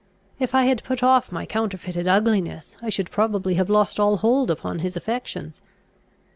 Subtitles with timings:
[0.39, 4.49] If I had put off my counterfeited ugliness, I should probably have lost all hold
[4.49, 5.61] upon his affections.